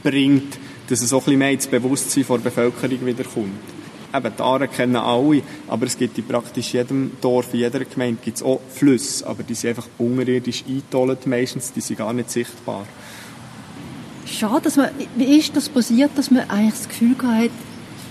[0.04, 0.58] bringt,
[0.90, 3.83] dass es auch ein bisschen mehr ins Bewusstsein der Bevölkerung wieder kommt.
[4.14, 8.20] Eben, die Aare kennen alle, aber es gibt in praktisch jedem Dorf, in jeder Gemeinde
[8.24, 12.30] gibt es auch Flüsse, aber die sind einfach unterirdisch eingetollt meistens, die sind gar nicht
[12.30, 12.86] sichtbar.
[14.26, 17.52] Schade, dass man, wie ist das passiert, dass man eigentlich das Gefühl hat,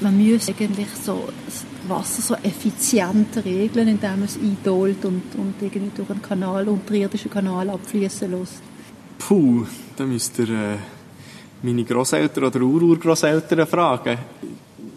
[0.01, 5.55] man müsse eigentlich so das Wasser so effizient regeln, indem man es eindolt und, und
[5.61, 8.62] irgendwie durch einen Kanal, unterirdischen Kanal abfließen lässt?
[9.19, 10.49] Puh, da müsst ihr...
[10.49, 10.77] Äh
[11.62, 14.19] meine Großeltern oder Ururgroßeltern fragen.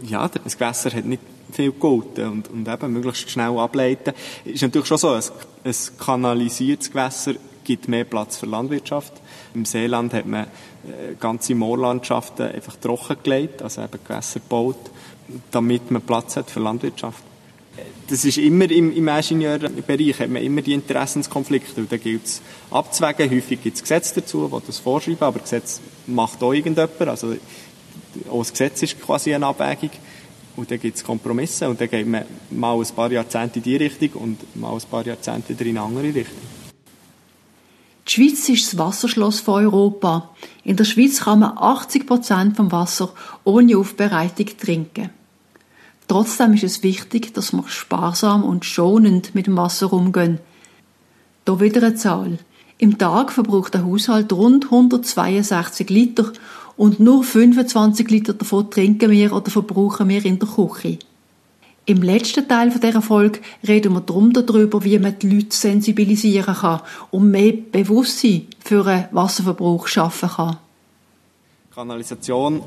[0.08, 4.13] Ja, das Gewässer hat nicht viel gegolten und, und eben möglichst schnell ableiten.
[4.44, 5.24] Ist natürlich schon so, ein,
[5.63, 9.13] ein kanalisiertes Gewässer gibt mehr Platz für Landwirtschaft.
[9.54, 14.91] Im Seeland hat man äh, ganze Moorlandschaften einfach trockengelegt, also eben Gewässer gebaut,
[15.52, 17.24] damit man Platz hat für Landwirtschaft
[18.08, 21.82] das ist immer im, im Ingenieurbereich hat man immer die Interessenskonflikte.
[21.82, 22.41] Und da gilt es
[22.72, 23.30] abzuwägen.
[23.30, 27.02] Häufig gibt es Gesetze dazu, die das vorschreiben, aber Gesetz macht auch irgendjemand.
[27.02, 27.36] Also
[28.30, 29.91] auch das Gesetz ist quasi eine Abwägung.
[30.56, 33.75] Und dann gibt es Kompromisse und dann geht man mal ein paar Jahrzehnte in die
[33.75, 36.38] Richtung und mal ein paar Jahrzehnte in eine andere Richtung.
[38.08, 40.30] Die Schweiz ist das Wasserschloss von Europa.
[40.63, 43.12] In der Schweiz kann man 80 Prozent vom Wasser
[43.43, 45.10] ohne Aufbereitung trinken.
[46.08, 50.39] Trotzdem ist es wichtig, dass wir sparsam und schonend mit dem Wasser umgehen.
[51.45, 52.38] Da wieder eine Zahl.
[52.78, 56.34] Im Tag verbraucht der Haushalt rund 162 Liter
[56.76, 61.00] und nur 25 Liter davon trinken wir oder verbrauchen wir in der Küche.
[61.86, 66.82] Im letzten Teil dieser Folge reden wir darum darüber, wie man die Leute sensibilisieren kann
[67.12, 70.58] und mehr Bewusstsein für einen Wasserverbrauch schaffen kann.
[71.74, 72.62] Kanalisation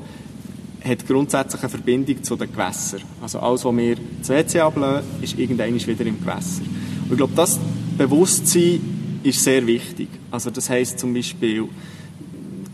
[0.83, 3.01] hat grundsätzlich eine Verbindung zu den Gewässern.
[3.21, 6.61] Also alles, was wir zu WC ablösen, ist irgendwann wieder im Gewässer.
[7.03, 7.59] Und ich glaube, das
[7.97, 10.07] Bewusstsein ist sehr wichtig.
[10.31, 11.67] Also das heisst zum Beispiel,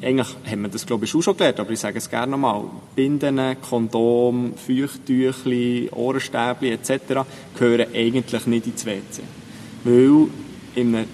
[0.02, 2.64] eigentlich haben wir das, glaube ich, auch schon gelernt, aber ich sage es gerne nochmal.
[2.96, 7.26] Binden, Kondom, Feuchttüchli, Ohrenstäbli etc.
[7.58, 9.22] gehören eigentlich nicht ins WC.
[9.84, 10.28] Weil
[10.76, 11.06] einem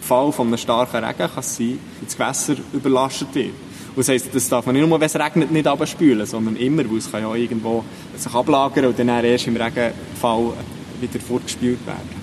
[0.00, 3.54] Fall von einem starken Regen kann es sein, dass das Gewässer überlastet wird.
[3.96, 6.88] Und das heisst, das darf man nicht nur, wenn es regnet, nicht abspülen, sondern immer,
[6.88, 7.82] weil es kann ja irgendwo
[8.16, 10.52] sich ablagern und dann erst im Regenfall
[11.00, 12.15] wieder fortgespült werden.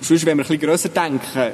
[0.00, 1.52] Sonst, wenn wir ein bisschen grösser denken,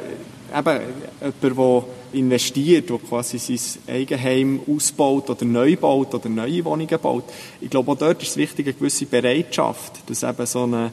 [0.55, 0.81] eben
[1.21, 7.25] jemand, der investiert, der quasi sein Eigenheim ausbaut oder neu baut oder neue Wohnungen baut.
[7.61, 10.93] Ich glaube, auch dort ist es wichtig, eine gewisse Bereitschaft, dass eben so eine,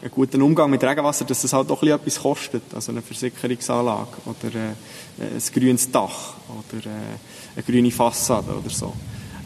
[0.00, 2.62] einen guten Umgang mit Regenwasser, dass das halt doch etwas kostet.
[2.74, 8.92] Also eine Versicherungsanlage oder äh, ein grünes Dach oder äh, eine grüne Fassade oder so.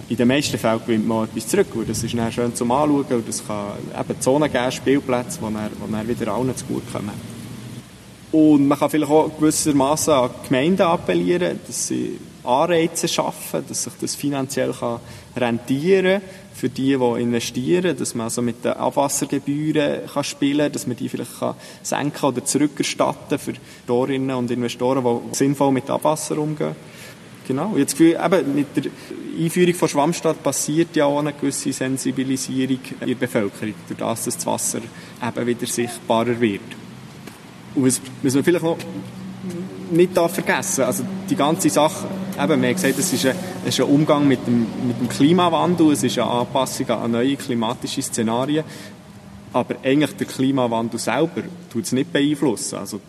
[0.08, 3.06] In den meisten Fällen gewinnt man etwas zurück, und das ist dann schön zum Anschauen
[3.10, 6.84] und es kann eben Zonen geben, Spielplätze, die dann, die dann wieder allen zu gut
[6.92, 7.35] kommen.
[8.36, 13.94] Und man kann vielleicht auch gewissermaßen an Gemeinden appellieren, dass sie Anreize schaffen, dass sich
[13.98, 15.00] das finanziell kann
[15.34, 16.20] rentieren
[16.52, 20.98] für die, die investieren, dass man also mit den Abwassergebühren kann spielen kann, dass man
[20.98, 26.76] die vielleicht kann senken oder zurückerstatten für Investorinnen und Investoren, die sinnvoll mit Abwasser umgehen.
[27.48, 27.68] Genau.
[27.68, 28.90] Und jetzt Gefühl, eben mit der
[29.38, 34.36] Einführung von Schwammstadt passiert ja auch eine gewisse Sensibilisierung in der Bevölkerung, durch das, dass
[34.36, 34.80] das Wasser
[35.26, 36.85] eben wieder sichtbarer wird.
[37.76, 38.78] Und was, was man vielleicht noch
[39.90, 43.78] nicht da vergessen also die ganze Sache, eben, wir haben gesagt, es ist, ein, es
[43.78, 48.02] ist ein Umgang mit dem, mit dem Klimawandel, es ist eine Anpassung an neue klimatische
[48.02, 48.64] Szenarien,
[49.52, 52.78] aber eigentlich der Klimawandel selber tut es nicht beeinflussen.
[52.78, 53.00] Also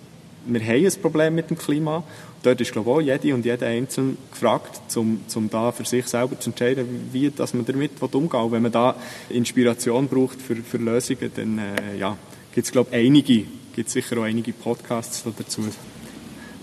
[0.46, 2.04] wir haben ein Problem mit dem Klima.
[2.44, 6.08] Dort ist, glaube ich, auch jede und jeder Einzelne gefragt, um, um da für sich
[6.08, 8.40] selber zu entscheiden, wie dass man damit umgehen will.
[8.40, 8.96] Und wenn man da
[9.30, 12.16] Inspiration braucht für, für Lösungen, dann äh, ja,
[12.54, 13.44] gibt es, glaube ich, einige
[13.78, 15.62] gibt sicher auch einige Podcasts dazu.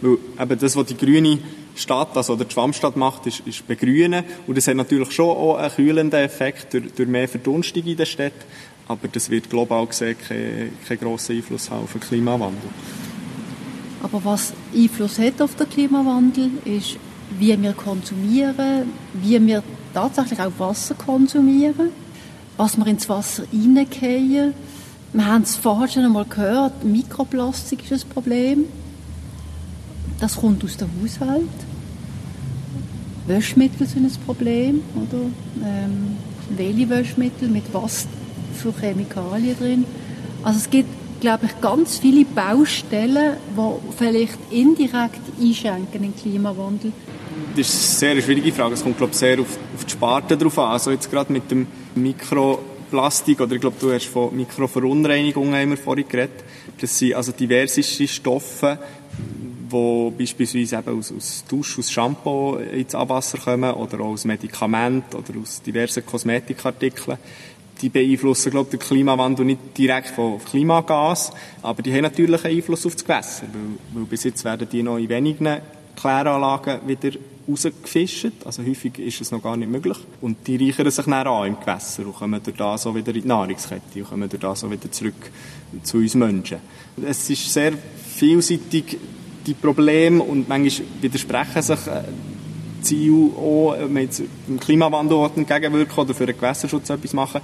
[0.00, 1.38] Weil eben das, was die grüne
[1.77, 4.24] Stadt, also die Schwammstadt macht, ist, ist begrünen.
[4.48, 8.05] Und das hat natürlich schon auch einen kühlenden Effekt durch, durch mehr Verdunstung in der
[8.05, 8.33] Stadt.
[8.88, 12.68] Aber das wird global gesehen keinen kein grossen Einfluss haben auf den Klimawandel.
[14.03, 16.96] Aber was Einfluss hat auf den Klimawandel, ist,
[17.38, 18.90] wie wir konsumieren,
[19.22, 19.62] wie wir
[19.94, 21.90] tatsächlich auch Wasser konsumieren,
[22.57, 24.53] was wir ins Wasser hineingehen
[25.14, 28.64] wir haben es vorher schon einmal gehört, Mikroplastik ist ein Problem.
[30.18, 31.48] Das kommt aus dem Haushalt.
[33.29, 35.22] Wäschmittel sind ein Problem, oder?
[35.64, 36.16] Ähm,
[36.57, 38.09] welche Wäschmittel, mit was
[38.55, 39.85] für Chemikalien drin.
[40.42, 46.92] Also es gibt, glaube ich, ganz viele Baustellen, die vielleicht indirekt einschränken in den Klimawandel.
[47.57, 48.74] Das ist eine sehr schwierige Frage.
[48.74, 50.72] Es kommt, glaube ich, sehr auf, auf die Sparte drauf an.
[50.72, 52.59] Also jetzt gerade mit dem Mikro
[52.94, 56.44] Plastik, oder ich glaube, du hast von Mikroverunreinigungen immer vorhin geredet.
[56.80, 58.78] Das sind also diverseste Stoffe,
[59.18, 65.16] die beispielsweise eben aus, aus Dusch, aus Shampoo ins Abwasser kommen oder auch aus Medikamenten
[65.16, 67.18] oder aus diversen Kosmetikartikeln.
[67.83, 72.59] Die beeinflussen, glaube ich, den Klimawandel nicht direkt von Klimagas, aber die haben natürlich einen
[72.59, 75.59] Einfluss auf das Gewässer, weil, weil bis jetzt werden die noch in wenigen
[75.96, 77.11] Kläranlagen wieder
[77.48, 78.33] rausgefischt.
[78.44, 79.96] Also häufig ist es noch gar nicht möglich.
[80.20, 83.28] Und die reichern sich dann an im Gewässer und kommen durch auch wieder in die
[83.28, 85.30] Nahrungskette und kommen durch auch wieder zurück
[85.83, 86.59] zu uns Menschen.
[87.04, 87.72] Es ist sehr
[88.16, 88.98] vielseitig,
[89.46, 92.02] die Probleme, und manchmal widersprechen sich äh,
[92.80, 97.40] Ziele auch, wenn jetzt dem Klimawandel entgegenwirken oder für den Gewässerschutz etwas machen.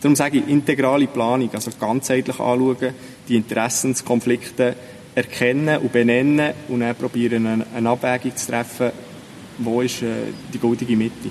[0.00, 2.94] Darum sage ich, integrale Planung, also ganzheitlich anschauen,
[3.28, 4.74] die Interessenskonflikte
[5.14, 8.90] erkennen und benennen und dann probieren, eine Abwägung zu treffen,
[9.58, 11.28] wo ist äh, die goldige Mitte.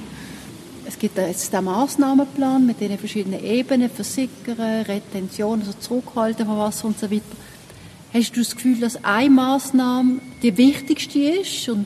[0.86, 6.88] Es gibt jetzt den Massnahmenplan mit den verschiedenen Ebenen, Versickern, Retention, also Zurückhalten von Wasser
[6.88, 7.24] und so weiter.
[8.14, 11.70] Hast du das Gefühl, dass eine Massnahme die wichtigste ist?
[11.70, 11.86] Und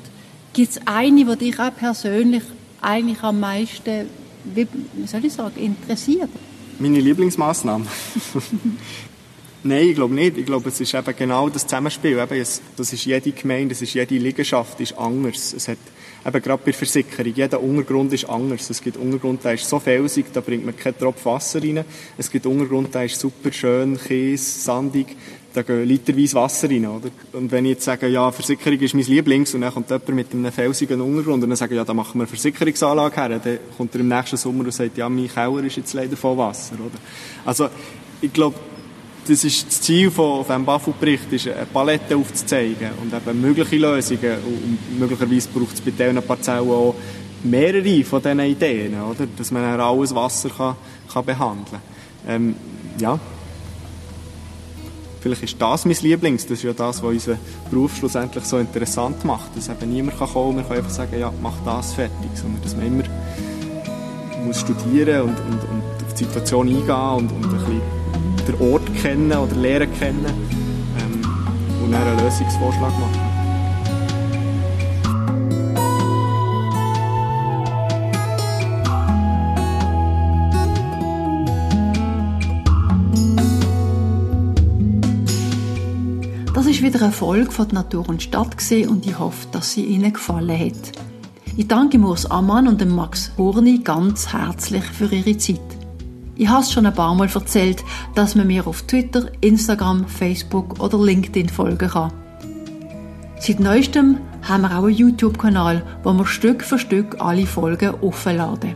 [0.53, 2.43] gibt es eine, die dich auch persönlich
[2.81, 4.07] eigentlich am meisten,
[4.43, 4.67] wie
[5.05, 6.29] soll ich sagen, interessiert?
[6.79, 7.85] Meine Lieblingsmaßnahme?
[9.67, 10.37] Nein, ich glaube nicht.
[10.37, 12.19] Ich glaube, es ist eben genau das Zusammenspiel.
[12.19, 15.53] Eben, es, das ist jede Gemeinde, das ist jede Liegenschaft ist anders.
[15.53, 15.79] Es hat
[16.23, 18.69] eben gerade bei Versicherung, jeder Untergrund ist anders.
[18.69, 21.83] Es gibt Untergrund, der ist so felsig, da bringt man keinen Tropfen Wasser rein.
[22.15, 25.07] Es gibt Untergrund, der ist super schön, Käse, sandig,
[25.51, 27.09] da gehen literweise Wasser rein, oder?
[27.33, 30.31] Und wenn ich jetzt sage, ja, Versicherung ist mein Lieblings, und dann kommt jemand mit
[30.31, 33.59] einem felsigen Untergrund, und dann sage ich, ja, da machen wir eine Versicherungsanlage her, dann
[33.75, 36.75] kommt er im nächsten Sommer und sagt, ja, mein Keller ist jetzt leider voll Wasser,
[36.75, 36.99] oder?
[37.45, 37.69] Also,
[38.21, 38.55] ich glaube,
[39.27, 43.77] das ist das Ziel von, von diesem BAFU-Bericht, ist eine Palette aufzuzeigen und eben mögliche
[43.77, 44.37] Lösungen.
[44.45, 46.95] Und möglicherweise braucht es bei diesen Parzellen auch
[47.43, 49.27] mehrere von diesen Ideen, oder?
[49.37, 50.75] dass man dann alles Wasser kann,
[51.11, 51.65] kann behandeln
[52.25, 52.35] kann.
[52.35, 52.55] Ähm,
[52.99, 53.19] ja.
[55.19, 57.39] Vielleicht ist das mein Lieblings, das ist ja das, was unseren
[57.71, 61.33] Beruf schlussendlich so interessant macht, dass eben niemand kann kommen man kann einfach sagen, ja,
[61.41, 63.03] mach das fertig, sondern dass man immer
[64.45, 68.04] muss studieren und, und, und auf die Situation eingehen und, und ein bisschen
[68.47, 71.21] den Ort kennen oder lernen kennen ähm,
[71.83, 73.35] und dann einen Lösungsvorschlag machen.
[86.53, 88.55] Das ist wieder eine Folge von Natur und Stadt
[88.87, 90.93] und ich hoffe, dass sie Ihnen gefallen hat.
[91.57, 95.74] Ich danke Urs Ammann und Max Horni ganz herzlich für ihre Zeit.
[96.37, 97.83] Ich habe es schon ein paar Mal erzählt,
[98.13, 102.11] dass man mir auf Twitter, Instagram, Facebook oder LinkedIn folgen kann.
[103.39, 108.73] Seit neuestem haben wir auch einen YouTube-Kanal, wo wir Stück für Stück alle Folgen aufladen.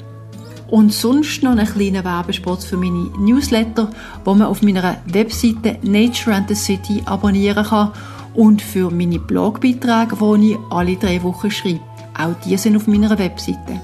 [0.67, 3.89] Und sonst noch einen kleinen Werbespot für meine Newsletter,
[4.23, 7.91] wo man auf meiner Webseite Nature and the City abonnieren kann
[8.35, 11.81] und für meine Blogbeiträge, die ich alle drei Wochen schreibe.
[12.17, 13.81] Auch die sind auf meiner Webseite.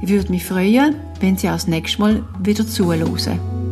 [0.00, 3.63] Ich würde mich freuen, wenn Sie auch das nächste Mal wieder zuhören.